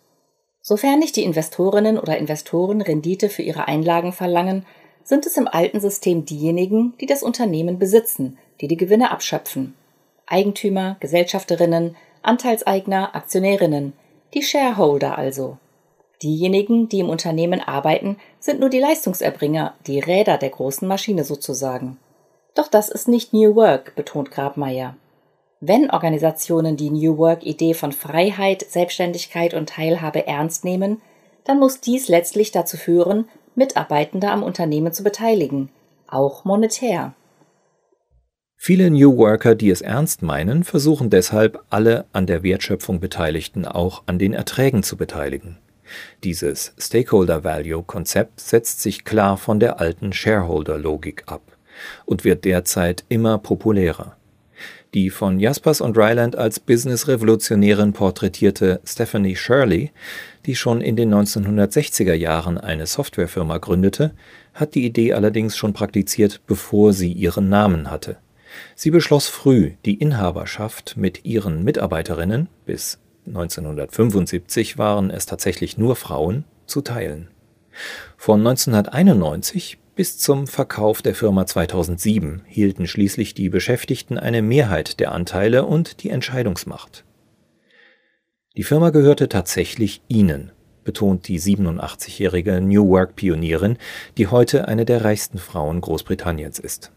Sofern 0.62 1.00
nicht 1.00 1.16
die 1.16 1.24
Investorinnen 1.24 1.98
oder 1.98 2.18
Investoren 2.18 2.82
Rendite 2.82 3.30
für 3.30 3.42
ihre 3.42 3.68
Einlagen 3.68 4.14
verlangen, 4.14 4.66
sind 5.04 5.26
es 5.26 5.36
im 5.36 5.48
alten 5.48 5.80
System 5.80 6.26
diejenigen, 6.26 6.94
die 7.00 7.06
das 7.06 7.24
Unternehmen 7.24 7.80
besitzen, 7.80 8.38
die 8.62 8.68
die 8.68 8.78
Gewinne 8.78 9.12
abschöpfen. 9.12 9.76
Eigentümer, 10.26 10.96
Gesellschafterinnen, 11.00 11.96
Anteilseigner, 12.22 13.16
Aktionärinnen, 13.16 13.94
die 14.34 14.42
Shareholder 14.42 15.18
also. 15.18 15.58
Diejenigen, 16.22 16.88
die 16.88 17.00
im 17.00 17.10
Unternehmen 17.10 17.60
arbeiten, 17.60 18.18
sind 18.40 18.62
nur 18.62 18.70
die 18.70 18.80
Leistungserbringer, 18.80 19.74
die 19.88 20.00
Räder 20.00 20.38
der 20.38 20.50
großen 20.50 20.88
Maschine 20.88 21.26
sozusagen. 21.26 21.98
Doch 22.56 22.68
das 22.68 22.90
ist 22.90 23.08
nicht 23.08 23.34
New 23.34 23.56
Work, 23.56 23.96
betont 23.96 24.30
Grabmeier. 24.32 24.96
Wenn 25.60 25.90
Organisationen 25.90 26.78
die 26.78 26.90
New 26.90 27.18
Work-Idee 27.18 27.74
von 27.74 27.92
Freiheit, 27.92 28.66
Selbstständigkeit 28.70 29.54
und 29.54 29.70
Teilhabe 29.70 30.28
ernst 30.28 30.66
nehmen, 30.66 31.02
dann 31.46 31.58
muss 31.58 31.80
dies 31.80 32.10
letztlich 32.10 32.52
dazu 32.52 32.78
führen, 32.78 33.26
Mitarbeitende 33.56 34.30
am 34.30 34.44
Unternehmen 34.44 34.94
zu 34.94 35.04
beteiligen, 35.04 35.70
auch 36.08 36.46
monetär. 36.46 37.14
Viele 38.56 38.90
New 38.92 39.18
Worker, 39.18 39.56
die 39.56 39.70
es 39.70 39.82
ernst 39.82 40.22
meinen, 40.22 40.64
versuchen 40.64 41.10
deshalb, 41.10 41.64
alle 41.70 42.06
an 42.14 42.28
der 42.28 42.44
Wertschöpfung 42.44 43.00
Beteiligten 43.00 43.66
auch 43.66 44.04
an 44.06 44.20
den 44.20 44.34
Erträgen 44.34 44.84
zu 44.84 44.96
beteiligen. 44.96 45.60
Dieses 46.24 46.74
Stakeholder 46.78 47.44
Value 47.44 47.84
Konzept 47.84 48.40
setzt 48.40 48.82
sich 48.82 49.04
klar 49.04 49.38
von 49.38 49.60
der 49.60 49.80
alten 49.80 50.14
Shareholder 50.14 50.78
Logik 50.78 51.24
ab 51.28 51.53
und 52.06 52.24
wird 52.24 52.46
derzeit 52.46 53.04
immer 53.10 53.38
populärer. 53.38 54.16
Die 54.94 55.10
von 55.10 55.40
Jaspers 55.40 55.82
und 55.82 55.98
Ryland 55.98 56.36
als 56.36 56.60
Business-Revolutionärin 56.60 57.94
porträtierte 57.94 58.80
Stephanie 58.86 59.36
Shirley, 59.36 59.92
die 60.46 60.56
schon 60.56 60.82
in 60.82 60.96
den 60.96 61.12
1960er 61.14 62.14
Jahren 62.14 62.60
eine 62.60 62.86
Softwarefirma 62.86 63.58
gründete, 63.58 64.14
hat 64.54 64.76
die 64.76 64.86
Idee 64.86 65.14
allerdings 65.14 65.58
schon 65.58 65.74
praktiziert, 65.74 66.42
bevor 66.46 66.94
sie 66.94 67.12
ihren 67.12 67.50
Namen 67.50 67.90
hatte. 67.90 68.18
Sie 68.76 68.92
beschloss 68.92 69.28
früh, 69.28 69.72
die 69.84 69.96
Inhaberschaft 69.96 70.96
mit 70.96 71.26
ihren 71.26 71.64
Mitarbeiterinnen, 71.64 72.48
bis 72.68 73.00
1975 73.26 74.78
waren 74.78 75.10
es 75.10 75.26
tatsächlich 75.26 75.78
nur 75.78 75.96
Frauen, 75.96 76.44
zu 76.68 76.82
teilen. 76.82 77.30
Von 78.16 78.40
1991 78.40 79.80
bis 79.96 80.18
zum 80.18 80.48
Verkauf 80.48 81.02
der 81.02 81.16
Firma 81.16 81.46
2007 81.46 82.44
hielten 82.48 82.88
schließlich 82.88 83.34
die 83.34 83.50
Beschäftigten 83.50 84.18
eine 84.18 84.42
Mehrheit 84.42 85.00
der 85.00 85.12
Anteile 85.12 85.66
und 85.66 86.04
die 86.04 86.10
Entscheidungsmacht. 86.10 87.04
Die 88.56 88.64
Firma 88.64 88.90
gehörte 88.90 89.30
tatsächlich 89.30 90.02
ihnen, 90.08 90.52
betont 90.84 91.28
die 91.28 91.40
87-jährige 91.40 92.62
New 92.62 92.88
Work-Pionierin, 92.90 93.78
die 94.18 94.28
heute 94.28 94.68
eine 94.68 94.86
der 94.86 95.04
reichsten 95.04 95.38
Frauen 95.38 95.82
Großbritanniens 95.82 96.60
ist. 96.60 96.92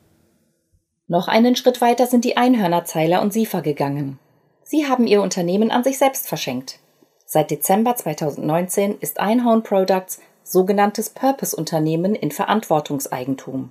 Noch 1.09 1.29
einen 1.29 1.55
Schritt 1.55 1.81
weiter 1.81 2.07
sind 2.07 2.25
die 2.25 2.37
Einhörnerzeiler 2.37 3.23
und 3.23 3.33
SIFA 3.33 3.61
gegangen. 3.61 4.19
Sie 4.65 4.87
haben 4.87 5.07
ihr 5.07 5.23
Unternehmen 5.23 5.71
an 5.71 5.85
sich 5.85 5.99
selbst 5.99 6.29
verschenkt. 6.29 6.81
Seit 7.25 7.51
Dezember 7.51 7.95
2019 7.95 8.97
ist 9.01 9.21
Einhorn 9.21 9.63
Products 9.63 10.21
sogenanntes 10.47 11.11
Purpose-Unternehmen 11.11 12.15
in 12.15 12.31
Verantwortungseigentum. 12.31 13.71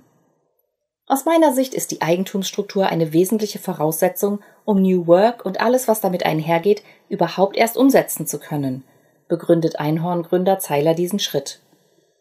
Aus 1.06 1.24
meiner 1.24 1.54
Sicht 1.54 1.72
ist 1.72 1.90
die 1.90 2.02
Eigentumsstruktur 2.02 2.86
eine 2.88 3.12
wesentliche 3.12 3.58
Voraussetzung, 3.58 4.40
um 4.64 4.82
New 4.82 5.06
Work 5.06 5.46
und 5.46 5.60
alles, 5.60 5.88
was 5.88 6.00
damit 6.00 6.26
einhergeht, 6.26 6.82
überhaupt 7.08 7.56
erst 7.56 7.76
umsetzen 7.76 8.26
zu 8.26 8.38
können, 8.38 8.84
begründet 9.28 9.78
Einhorn-Gründer 9.78 10.58
Zeiler 10.58 10.94
diesen 10.94 11.18
Schritt. 11.18 11.60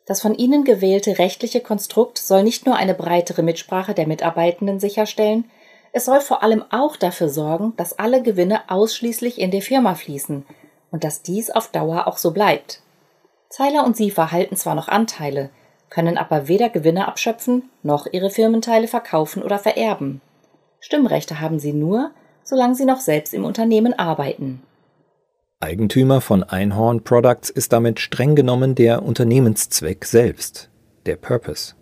Das 0.05 0.21
von 0.21 0.35
ihnen 0.35 0.63
gewählte 0.63 1.17
rechtliche 1.17 1.62
Konstrukt 1.62 2.19
soll 2.19 2.43
nicht 2.43 2.65
nur 2.65 2.75
eine 2.75 2.93
breitere 2.93 3.41
Mitsprache 3.41 3.93
der 3.93 4.07
Mitarbeitenden 4.07 4.79
sicherstellen, 4.79 5.45
es 5.91 6.05
soll 6.05 6.21
vor 6.21 6.43
allem 6.43 6.63
auch 6.71 6.95
dafür 6.95 7.29
sorgen, 7.29 7.74
dass 7.77 7.97
alle 7.97 8.21
Gewinne 8.21 8.69
ausschließlich 8.69 9.39
in 9.39 9.50
die 9.50 9.62
Firma 9.62 9.95
fließen 9.95 10.45
und 10.91 11.03
dass 11.03 11.24
dies 11.24 11.50
auf 11.50 11.69
Dauer 11.69 12.07
auch 12.07 12.17
so 12.17 12.31
bleibt. 12.31 12.81
Zeiler 13.55 13.85
und 13.85 13.95
sie 13.95 14.12
verhalten 14.12 14.57
zwar 14.57 14.75
noch 14.75 14.89
Anteile, 14.89 15.50
können 15.89 16.17
aber 16.17 16.50
weder 16.50 16.67
Gewinne 16.67 17.07
abschöpfen 17.07 17.69
noch 17.83 18.05
ihre 18.12 18.29
Firmenteile 18.29 18.89
verkaufen 18.89 19.41
oder 19.41 19.59
vererben. 19.59 20.19
Stimmrechte 20.81 21.39
haben 21.39 21.57
sie 21.57 21.71
nur, 21.71 22.12
solange 22.43 22.75
sie 22.75 22.83
noch 22.83 23.00
selbst 23.00 23.33
im 23.33 23.45
Unternehmen 23.45 23.97
arbeiten. 23.97 24.62
Eigentümer 25.62 26.19
von 26.19 26.43
Einhorn 26.43 27.05
Products 27.05 27.50
ist 27.50 27.71
damit 27.71 28.01
streng 28.01 28.35
genommen 28.35 28.75
der 28.75 29.03
Unternehmenszweck 29.03 30.03
selbst, 30.03 30.69
der 31.05 31.15
Purpose. 31.15 31.75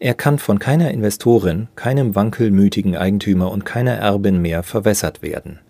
Er 0.00 0.14
kann 0.14 0.38
von 0.38 0.58
keiner 0.58 0.92
Investorin, 0.92 1.68
keinem 1.76 2.14
wankelmütigen 2.14 2.96
Eigentümer 2.96 3.50
und 3.50 3.66
keiner 3.66 3.96
Erbin 3.96 4.40
mehr 4.40 4.62
verwässert 4.62 5.20
werden. 5.20 5.60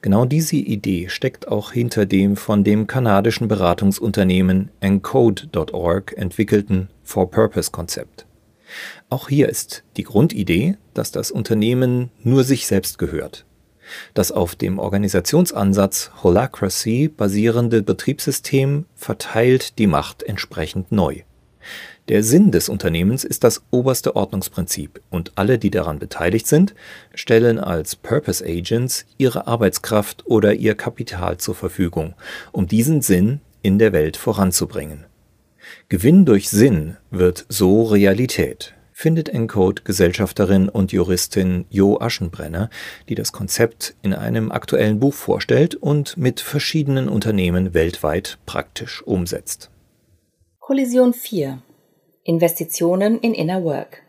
Genau 0.00 0.24
diese 0.24 0.56
Idee 0.56 1.08
steckt 1.08 1.48
auch 1.48 1.72
hinter 1.72 2.06
dem 2.06 2.36
von 2.36 2.64
dem 2.64 2.86
kanadischen 2.86 3.48
Beratungsunternehmen 3.48 4.70
Encode.org 4.80 6.14
entwickelten 6.16 6.88
For-Purpose-Konzept. 7.02 8.26
Auch 9.08 9.28
hier 9.28 9.48
ist 9.48 9.84
die 9.96 10.04
Grundidee, 10.04 10.76
dass 10.94 11.12
das 11.12 11.30
Unternehmen 11.30 12.10
nur 12.22 12.44
sich 12.44 12.66
selbst 12.66 12.98
gehört. 12.98 13.44
Das 14.14 14.32
auf 14.32 14.54
dem 14.54 14.78
Organisationsansatz 14.78 16.10
Holacracy 16.22 17.08
basierende 17.08 17.82
Betriebssystem 17.82 18.86
verteilt 18.94 19.78
die 19.78 19.86
Macht 19.86 20.22
entsprechend 20.22 20.92
neu. 20.92 21.22
Der 22.08 22.24
Sinn 22.24 22.50
des 22.50 22.68
Unternehmens 22.68 23.22
ist 23.22 23.44
das 23.44 23.62
oberste 23.70 24.16
Ordnungsprinzip 24.16 25.00
und 25.08 25.32
alle, 25.36 25.56
die 25.58 25.70
daran 25.70 26.00
beteiligt 26.00 26.48
sind, 26.48 26.74
stellen 27.14 27.60
als 27.60 27.94
Purpose 27.94 28.44
Agents 28.44 29.06
ihre 29.18 29.46
Arbeitskraft 29.46 30.26
oder 30.26 30.52
ihr 30.54 30.74
Kapital 30.74 31.38
zur 31.38 31.54
Verfügung, 31.54 32.14
um 32.50 32.66
diesen 32.66 33.02
Sinn 33.02 33.40
in 33.62 33.78
der 33.78 33.92
Welt 33.92 34.16
voranzubringen. 34.16 35.04
Gewinn 35.88 36.24
durch 36.24 36.50
Sinn 36.50 36.96
wird 37.12 37.46
so 37.48 37.84
Realität, 37.84 38.74
findet 38.92 39.28
Encode 39.28 39.84
Gesellschafterin 39.84 40.68
und 40.68 40.90
Juristin 40.90 41.66
Jo 41.70 42.00
Aschenbrenner, 42.00 42.68
die 43.08 43.14
das 43.14 43.30
Konzept 43.30 43.94
in 44.02 44.12
einem 44.12 44.50
aktuellen 44.50 44.98
Buch 44.98 45.14
vorstellt 45.14 45.76
und 45.76 46.16
mit 46.16 46.40
verschiedenen 46.40 47.08
Unternehmen 47.08 47.74
weltweit 47.74 48.38
praktisch 48.44 49.02
umsetzt. 49.02 49.70
Kollision 50.58 51.14
4 51.14 51.62
Investitionen 52.24 53.18
in 53.18 53.34
Inner 53.34 53.64
Work. 53.64 54.02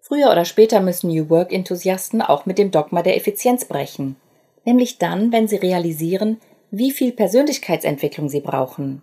Früher 0.00 0.30
oder 0.30 0.46
später 0.46 0.80
müssen 0.80 1.10
New 1.10 1.28
Work-Enthusiasten 1.28 2.22
auch 2.22 2.46
mit 2.46 2.56
dem 2.56 2.70
Dogma 2.70 3.02
der 3.02 3.18
Effizienz 3.18 3.66
brechen, 3.66 4.16
nämlich 4.64 4.96
dann, 4.96 5.30
wenn 5.30 5.46
sie 5.46 5.56
realisieren, 5.56 6.40
wie 6.70 6.90
viel 6.90 7.12
Persönlichkeitsentwicklung 7.12 8.30
sie 8.30 8.40
brauchen. 8.40 9.02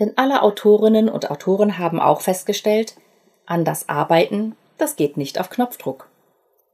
Denn 0.00 0.12
alle 0.16 0.42
Autorinnen 0.42 1.10
und 1.10 1.30
Autoren 1.30 1.76
haben 1.76 2.00
auch 2.00 2.22
festgestellt, 2.22 2.96
an 3.44 3.66
das 3.66 3.90
Arbeiten, 3.90 4.56
das 4.78 4.96
geht 4.96 5.18
nicht 5.18 5.38
auf 5.38 5.50
Knopfdruck. 5.50 6.08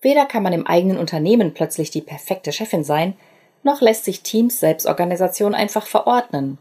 Weder 0.00 0.24
kann 0.24 0.44
man 0.44 0.52
im 0.52 0.68
eigenen 0.68 0.98
Unternehmen 0.98 1.52
plötzlich 1.52 1.90
die 1.90 2.00
perfekte 2.00 2.52
Chefin 2.52 2.84
sein, 2.84 3.16
noch 3.64 3.80
lässt 3.80 4.04
sich 4.04 4.22
Teams 4.22 4.60
Selbstorganisation 4.60 5.54
einfach 5.54 5.88
verordnen. 5.88 6.58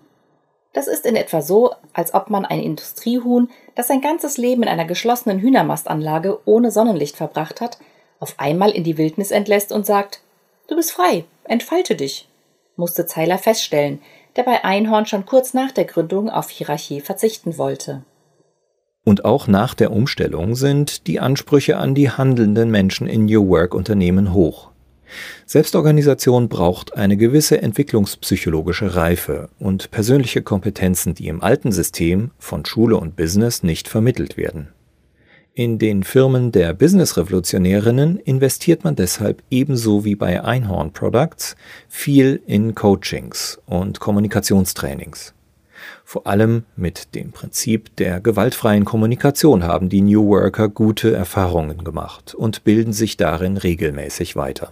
Das 0.73 0.87
ist 0.87 1.05
in 1.05 1.15
etwa 1.15 1.41
so, 1.41 1.71
als 1.93 2.13
ob 2.13 2.29
man 2.29 2.45
ein 2.45 2.61
Industriehuhn, 2.61 3.49
das 3.75 3.87
sein 3.87 4.01
ganzes 4.01 4.37
Leben 4.37 4.63
in 4.63 4.69
einer 4.69 4.85
geschlossenen 4.85 5.39
Hühnermastanlage 5.39 6.39
ohne 6.45 6.69
Sonnenlicht 6.69 7.15
verbracht 7.15 7.59
hat, 7.59 7.79
auf 8.19 8.35
einmal 8.37 8.71
in 8.71 8.83
die 8.83 8.97
Wildnis 8.97 9.31
entlässt 9.31 9.71
und 9.71 9.85
sagt, 9.85 10.21
du 10.67 10.75
bist 10.75 10.91
frei, 10.91 11.25
entfalte 11.45 11.95
dich, 11.95 12.27
musste 12.75 13.05
Zeiler 13.05 13.37
feststellen, 13.37 14.01
der 14.35 14.43
bei 14.43 14.63
Einhorn 14.63 15.05
schon 15.05 15.25
kurz 15.25 15.53
nach 15.53 15.71
der 15.71 15.85
Gründung 15.85 16.29
auf 16.29 16.49
Hierarchie 16.49 17.01
verzichten 17.01 17.57
wollte. 17.57 18.03
Und 19.03 19.25
auch 19.25 19.47
nach 19.47 19.73
der 19.73 19.91
Umstellung 19.91 20.55
sind 20.55 21.07
die 21.07 21.19
Ansprüche 21.19 21.77
an 21.77 21.95
die 21.95 22.11
handelnden 22.11 22.69
Menschen 22.69 23.07
in 23.07 23.25
New 23.25 23.49
Work 23.49 23.73
Unternehmen 23.73 24.33
hoch. 24.33 24.69
Selbstorganisation 25.45 26.49
braucht 26.49 26.95
eine 26.95 27.17
gewisse 27.17 27.61
entwicklungspsychologische 27.61 28.95
Reife 28.95 29.49
und 29.59 29.91
persönliche 29.91 30.41
Kompetenzen, 30.41 31.15
die 31.15 31.27
im 31.27 31.41
alten 31.41 31.71
System 31.71 32.31
von 32.37 32.65
Schule 32.65 32.97
und 32.97 33.15
Business 33.15 33.63
nicht 33.63 33.87
vermittelt 33.87 34.37
werden. 34.37 34.69
In 35.53 35.77
den 35.77 36.03
Firmen 36.03 36.51
der 36.53 36.73
Business-Revolutionärinnen 36.73 38.17
investiert 38.17 38.83
man 38.83 38.95
deshalb 38.95 39.43
ebenso 39.49 40.05
wie 40.05 40.15
bei 40.15 40.41
Einhorn 40.43 40.93
Products 40.93 41.55
viel 41.89 42.41
in 42.45 42.75
Coachings 42.75 43.59
und 43.65 43.99
Kommunikationstrainings. 43.99 45.33
Vor 46.05 46.27
allem 46.27 46.63
mit 46.75 47.13
dem 47.13 47.31
Prinzip 47.31 47.95
der 47.97 48.19
gewaltfreien 48.21 48.85
Kommunikation 48.85 49.63
haben 49.63 49.89
die 49.89 50.01
New 50.01 50.27
Worker 50.27 50.69
gute 50.69 51.13
Erfahrungen 51.13 51.83
gemacht 51.83 52.33
und 52.33 52.63
bilden 52.63 52.93
sich 52.93 53.17
darin 53.17 53.57
regelmäßig 53.57 54.35
weiter. 54.35 54.71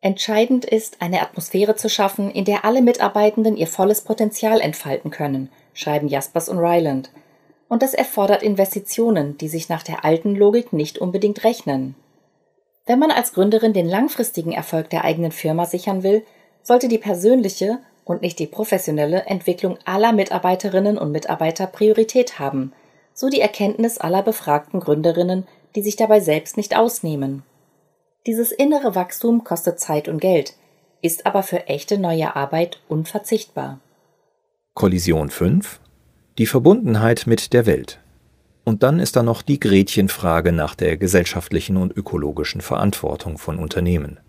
Entscheidend 0.00 0.64
ist, 0.64 1.02
eine 1.02 1.22
Atmosphäre 1.22 1.74
zu 1.74 1.88
schaffen, 1.88 2.30
in 2.30 2.44
der 2.44 2.64
alle 2.64 2.82
Mitarbeitenden 2.82 3.56
ihr 3.56 3.66
volles 3.66 4.02
Potenzial 4.02 4.60
entfalten 4.60 5.10
können, 5.10 5.50
schreiben 5.74 6.06
Jaspers 6.06 6.48
und 6.48 6.58
Ryland. 6.58 7.10
Und 7.68 7.82
das 7.82 7.94
erfordert 7.94 8.44
Investitionen, 8.44 9.36
die 9.38 9.48
sich 9.48 9.68
nach 9.68 9.82
der 9.82 10.04
alten 10.04 10.36
Logik 10.36 10.72
nicht 10.72 10.98
unbedingt 10.98 11.42
rechnen. 11.42 11.96
Wenn 12.86 13.00
man 13.00 13.10
als 13.10 13.32
Gründerin 13.32 13.72
den 13.72 13.88
langfristigen 13.88 14.52
Erfolg 14.52 14.88
der 14.88 15.04
eigenen 15.04 15.32
Firma 15.32 15.66
sichern 15.66 16.04
will, 16.04 16.24
sollte 16.62 16.88
die 16.88 16.98
persönliche 16.98 17.78
und 18.04 18.22
nicht 18.22 18.38
die 18.38 18.46
professionelle 18.46 19.26
Entwicklung 19.26 19.78
aller 19.84 20.12
Mitarbeiterinnen 20.12 20.96
und 20.96 21.10
Mitarbeiter 21.10 21.66
Priorität 21.66 22.38
haben, 22.38 22.72
so 23.12 23.28
die 23.28 23.40
Erkenntnis 23.40 23.98
aller 23.98 24.22
befragten 24.22 24.78
Gründerinnen, 24.78 25.46
die 25.74 25.82
sich 25.82 25.96
dabei 25.96 26.20
selbst 26.20 26.56
nicht 26.56 26.76
ausnehmen. 26.76 27.42
Dieses 28.28 28.52
innere 28.52 28.94
Wachstum 28.94 29.42
kostet 29.42 29.80
Zeit 29.80 30.06
und 30.06 30.20
Geld, 30.20 30.52
ist 31.00 31.24
aber 31.24 31.42
für 31.42 31.66
echte 31.66 31.96
neue 31.96 32.36
Arbeit 32.36 32.78
unverzichtbar. 32.86 33.80
Kollision 34.74 35.30
5 35.30 35.80
Die 36.36 36.44
Verbundenheit 36.44 37.26
mit 37.26 37.54
der 37.54 37.64
Welt. 37.64 38.00
Und 38.64 38.82
dann 38.82 39.00
ist 39.00 39.16
da 39.16 39.22
noch 39.22 39.40
die 39.40 39.58
Gretchenfrage 39.58 40.52
nach 40.52 40.74
der 40.74 40.98
gesellschaftlichen 40.98 41.78
und 41.78 41.96
ökologischen 41.96 42.60
Verantwortung 42.60 43.38
von 43.38 43.58
Unternehmen. 43.58 44.20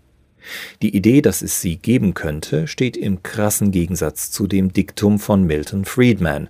Die 0.80 0.96
Idee, 0.96 1.20
dass 1.20 1.42
es 1.42 1.60
sie 1.60 1.76
geben 1.76 2.14
könnte, 2.14 2.68
steht 2.68 2.96
im 2.96 3.22
krassen 3.22 3.70
Gegensatz 3.70 4.30
zu 4.30 4.46
dem 4.46 4.72
Diktum 4.72 5.18
von 5.18 5.44
Milton 5.44 5.84
Friedman, 5.84 6.48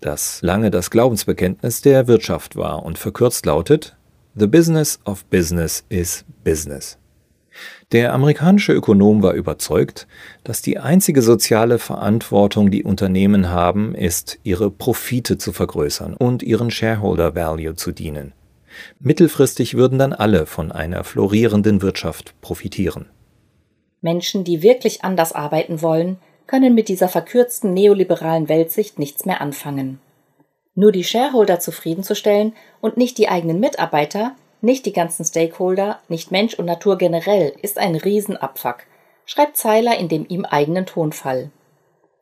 das 0.00 0.42
lange 0.42 0.72
das 0.72 0.90
Glaubensbekenntnis 0.90 1.80
der 1.80 2.08
Wirtschaft 2.08 2.56
war 2.56 2.82
und 2.82 2.98
verkürzt 2.98 3.46
lautet 3.46 3.97
The 4.34 4.46
business 4.46 5.00
of 5.04 5.24
business 5.26 5.84
is 5.88 6.24
business. 6.44 6.98
Der 7.92 8.12
amerikanische 8.12 8.72
Ökonom 8.72 9.22
war 9.22 9.32
überzeugt, 9.32 10.06
dass 10.44 10.62
die 10.62 10.78
einzige 10.78 11.22
soziale 11.22 11.78
Verantwortung, 11.78 12.70
die 12.70 12.84
Unternehmen 12.84 13.48
haben, 13.48 13.94
ist, 13.94 14.38
ihre 14.42 14.70
Profite 14.70 15.38
zu 15.38 15.52
vergrößern 15.52 16.14
und 16.14 16.42
ihren 16.42 16.70
Shareholder 16.70 17.34
Value 17.34 17.74
zu 17.74 17.92
dienen. 17.92 18.32
Mittelfristig 19.00 19.74
würden 19.74 19.98
dann 19.98 20.12
alle 20.12 20.46
von 20.46 20.70
einer 20.70 21.02
florierenden 21.02 21.82
Wirtschaft 21.82 22.34
profitieren. 22.40 23.06
Menschen, 24.00 24.44
die 24.44 24.62
wirklich 24.62 25.02
anders 25.02 25.32
arbeiten 25.32 25.82
wollen, 25.82 26.18
können 26.46 26.74
mit 26.74 26.88
dieser 26.88 27.08
verkürzten 27.08 27.74
neoliberalen 27.74 28.48
Weltsicht 28.48 28.98
nichts 28.98 29.24
mehr 29.24 29.40
anfangen. 29.40 29.98
Nur 30.78 30.92
die 30.92 31.02
Shareholder 31.02 31.58
zufriedenzustellen 31.58 32.54
und 32.80 32.96
nicht 32.96 33.18
die 33.18 33.28
eigenen 33.28 33.58
Mitarbeiter, 33.58 34.36
nicht 34.60 34.86
die 34.86 34.92
ganzen 34.92 35.24
Stakeholder, 35.24 35.98
nicht 36.06 36.30
Mensch 36.30 36.54
und 36.54 36.66
Natur 36.66 36.96
generell, 36.96 37.52
ist 37.62 37.78
ein 37.78 37.96
Riesenabfuck, 37.96 38.84
schreibt 39.26 39.56
Zeiler 39.56 39.98
in 39.98 40.08
dem 40.08 40.24
ihm 40.28 40.44
eigenen 40.44 40.86
Tonfall. 40.86 41.50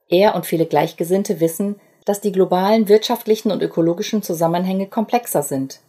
Er 0.09 0.35
und 0.35 0.47
viele 0.47 0.65
Gleichgesinnte 0.65 1.39
wissen, 1.39 1.79
dass 2.07 2.23
die 2.23 2.33
globalen 2.33 2.89
wirtschaftlichen 2.89 3.51
und 3.51 3.61
ökologischen 3.63 4.23
Zusammenhänge 4.23 4.87
komplexer 4.87 5.43
sind. 5.43 5.81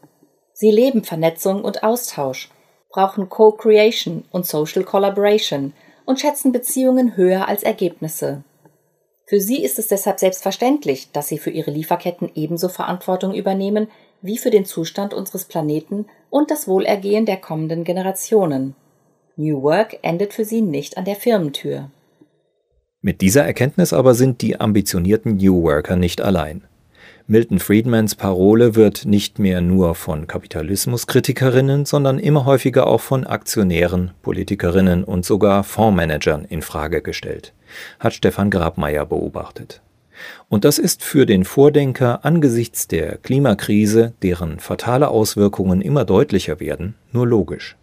Sie 0.51 0.69
leben 0.69 1.05
Vernetzung 1.05 1.63
und 1.63 1.83
Austausch, 1.83 2.49
brauchen 2.89 3.29
Co-Creation 3.29 4.25
und 4.29 4.45
Social 4.45 4.83
Collaboration 4.83 5.71
und 6.03 6.19
schätzen 6.19 6.51
Beziehungen 6.51 7.15
höher 7.15 7.47
als 7.47 7.63
Ergebnisse. 7.63 8.43
Für 9.29 9.41
sie 9.41 9.61
ist 9.61 9.77
es 9.77 9.87
deshalb 9.87 10.19
selbstverständlich, 10.19 11.11
dass 11.11 11.27
sie 11.27 11.37
für 11.37 11.49
ihre 11.49 11.69
Lieferketten 11.69 12.31
ebenso 12.33 12.69
Verantwortung 12.69 13.33
übernehmen 13.33 13.89
wie 14.21 14.37
für 14.37 14.49
den 14.49 14.63
Zustand 14.63 15.13
unseres 15.13 15.43
Planeten 15.45 16.05
und 16.29 16.49
das 16.49 16.67
Wohlergehen 16.67 17.25
der 17.25 17.35
kommenden 17.35 17.83
Generationen. 17.83 18.73
New 19.35 19.61
Work 19.61 19.99
endet 20.01 20.33
für 20.33 20.45
sie 20.45 20.61
nicht 20.61 20.97
an 20.97 21.03
der 21.03 21.17
Firmentür. 21.17 21.91
Mit 23.01 23.19
dieser 23.19 23.43
Erkenntnis 23.43 23.91
aber 23.91 24.15
sind 24.15 24.41
die 24.41 24.59
ambitionierten 24.59 25.35
New 25.35 25.61
Worker 25.61 25.97
nicht 25.97 26.21
allein. 26.21 26.66
Milton 27.27 27.59
Friedmans 27.59 28.15
Parole 28.15 28.75
wird 28.75 29.05
nicht 29.05 29.37
mehr 29.37 29.61
nur 29.61 29.95
von 29.95 30.27
Kapitalismuskritikerinnen, 30.27 31.85
sondern 31.85 32.19
immer 32.19 32.45
häufiger 32.45 32.87
auch 32.87 33.01
von 33.01 33.25
Aktionären, 33.25 34.11
Politikerinnen 34.21 35.03
und 35.03 35.25
sogar 35.25 35.63
Fondsmanagern 35.63 36.45
in 36.45 36.61
Frage 36.61 37.01
gestellt, 37.01 37.53
hat 37.99 38.13
Stefan 38.13 38.49
Grabmeier 38.49 39.05
beobachtet. 39.05 39.81
Und 40.49 40.65
das 40.65 40.79
ist 40.79 41.03
für 41.03 41.25
den 41.25 41.43
Vordenker 41.43 42.25
angesichts 42.25 42.87
der 42.87 43.17
Klimakrise, 43.17 44.13
deren 44.21 44.59
fatale 44.59 45.09
Auswirkungen 45.09 45.81
immer 45.81 46.05
deutlicher 46.05 46.59
werden, 46.59 46.95
nur 47.11 47.27
logisch. 47.27 47.75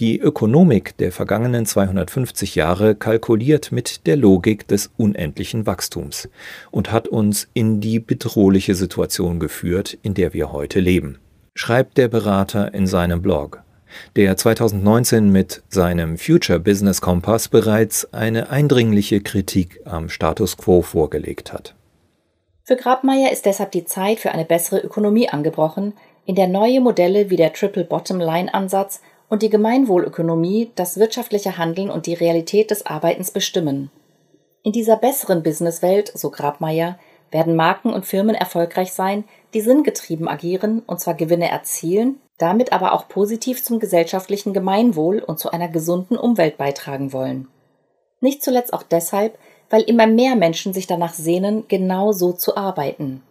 Die 0.00 0.18
Ökonomik 0.18 0.96
der 0.96 1.12
vergangenen 1.12 1.66
250 1.66 2.56
Jahre 2.56 2.96
kalkuliert 2.96 3.70
mit 3.70 4.08
der 4.08 4.16
Logik 4.16 4.66
des 4.66 4.90
unendlichen 4.96 5.66
Wachstums 5.66 6.28
und 6.72 6.90
hat 6.90 7.06
uns 7.06 7.46
in 7.54 7.80
die 7.80 8.00
bedrohliche 8.00 8.74
Situation 8.74 9.38
geführt, 9.38 9.96
in 10.02 10.14
der 10.14 10.32
wir 10.32 10.50
heute 10.50 10.80
leben, 10.80 11.20
schreibt 11.54 11.96
der 11.96 12.08
Berater 12.08 12.74
in 12.74 12.88
seinem 12.88 13.22
Blog, 13.22 13.62
der 14.16 14.36
2019 14.36 15.30
mit 15.30 15.62
seinem 15.68 16.18
Future 16.18 16.58
Business 16.58 17.00
Kompass 17.00 17.46
bereits 17.46 18.12
eine 18.12 18.50
eindringliche 18.50 19.20
Kritik 19.20 19.80
am 19.84 20.08
Status 20.08 20.56
quo 20.56 20.82
vorgelegt 20.82 21.52
hat. 21.52 21.76
Für 22.64 22.74
Grabmeier 22.74 23.30
ist 23.30 23.46
deshalb 23.46 23.70
die 23.70 23.84
Zeit 23.84 24.18
für 24.18 24.32
eine 24.32 24.44
bessere 24.44 24.80
Ökonomie 24.80 25.28
angebrochen, 25.28 25.92
in 26.26 26.34
der 26.34 26.48
neue 26.48 26.80
Modelle 26.80 27.30
wie 27.30 27.36
der 27.36 27.52
Triple 27.52 27.84
Bottom 27.84 28.18
Line 28.18 28.52
Ansatz 28.52 29.00
und 29.28 29.42
die 29.42 29.50
Gemeinwohlökonomie 29.50 30.70
das 30.74 30.98
wirtschaftliche 30.98 31.58
Handeln 31.58 31.90
und 31.90 32.06
die 32.06 32.14
Realität 32.14 32.70
des 32.70 32.86
Arbeitens 32.86 33.30
bestimmen. 33.30 33.90
In 34.62 34.72
dieser 34.72 34.96
besseren 34.96 35.42
Businesswelt, 35.42 36.10
so 36.14 36.30
Grabmeier, 36.30 36.98
werden 37.30 37.56
Marken 37.56 37.92
und 37.92 38.06
Firmen 38.06 38.34
erfolgreich 38.34 38.92
sein, 38.92 39.24
die 39.52 39.60
sinngetrieben 39.60 40.28
agieren 40.28 40.82
und 40.86 41.00
zwar 41.00 41.14
Gewinne 41.14 41.50
erzielen, 41.50 42.20
damit 42.38 42.72
aber 42.72 42.92
auch 42.92 43.08
positiv 43.08 43.62
zum 43.62 43.80
gesellschaftlichen 43.80 44.52
Gemeinwohl 44.52 45.18
und 45.20 45.38
zu 45.38 45.50
einer 45.50 45.68
gesunden 45.68 46.16
Umwelt 46.16 46.56
beitragen 46.56 47.12
wollen. 47.12 47.48
Nicht 48.20 48.42
zuletzt 48.42 48.72
auch 48.72 48.82
deshalb, 48.82 49.38
weil 49.70 49.82
immer 49.82 50.06
mehr 50.06 50.36
Menschen 50.36 50.72
sich 50.72 50.86
danach 50.86 51.14
sehnen, 51.14 51.64
genau 51.68 52.12
so 52.12 52.32
zu 52.32 52.56
arbeiten. 52.56 53.22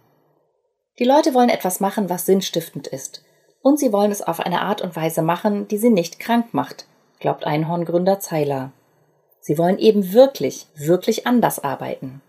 Die 0.99 1.05
Leute 1.05 1.33
wollen 1.33 1.49
etwas 1.49 1.79
machen, 1.79 2.09
was 2.09 2.25
sinnstiftend 2.25 2.87
ist 2.87 3.23
und 3.63 3.79
sie 3.79 3.91
wollen 3.91 4.11
es 4.11 4.21
auf 4.21 4.41
eine 4.41 4.61
Art 4.61 4.81
und 4.81 4.95
Weise 4.95 5.23
machen, 5.23 5.67
die 5.69 5.77
sie 5.77 5.89
nicht 5.89 6.19
krank 6.19 6.53
macht, 6.53 6.85
glaubt 7.19 7.45
Einhorngründer 7.45 8.19
Zeiler. 8.19 8.71
Sie 9.39 9.57
wollen 9.57 9.79
eben 9.79 10.13
wirklich, 10.13 10.67
wirklich 10.75 11.25
anders 11.25 11.63
arbeiten. 11.63 12.21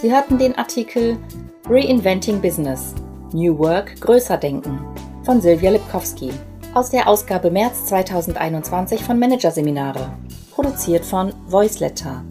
Sie 0.00 0.12
hatten 0.12 0.38
den 0.38 0.56
Artikel 0.56 1.18
Reinventing 1.66 2.40
Business 2.40 2.94
New 3.32 3.58
Work 3.58 4.00
größer 4.00 4.36
denken 4.36 4.78
von 5.24 5.40
Silvia 5.40 5.70
Lipkowski 5.70 6.30
aus 6.74 6.90
der 6.90 7.08
Ausgabe 7.08 7.50
März 7.50 7.86
2021 7.86 9.02
von 9.02 9.18
Managerseminare, 9.18 10.12
produziert 10.52 11.04
von 11.04 11.32
Voiceletter. 11.46 12.24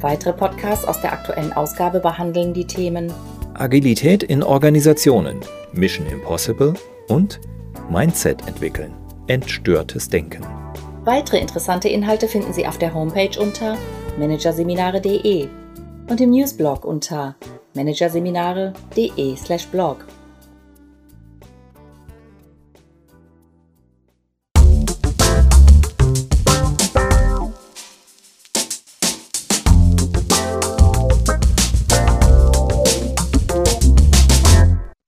Weitere 0.00 0.32
Podcasts 0.32 0.84
aus 0.84 1.00
der 1.00 1.12
aktuellen 1.12 1.52
Ausgabe 1.52 2.00
behandeln 2.00 2.52
die 2.52 2.66
Themen 2.66 3.12
Agilität 3.54 4.24
in 4.24 4.42
Organisationen, 4.42 5.38
Mission 5.72 6.08
Impossible 6.08 6.74
und 7.08 7.40
Mindset 7.88 8.44
entwickeln, 8.48 8.92
entstörtes 9.28 10.10
Denken. 10.10 10.44
Weitere 11.04 11.38
interessante 11.38 11.88
Inhalte 11.88 12.26
finden 12.26 12.52
Sie 12.52 12.66
auf 12.66 12.78
der 12.78 12.92
Homepage 12.92 13.40
unter 13.40 13.76
managerseminare.de 14.18 15.46
und 16.10 16.20
im 16.20 16.30
Newsblog 16.30 16.84
unter 16.84 17.36
managerseminare.de/blog. 17.74 20.04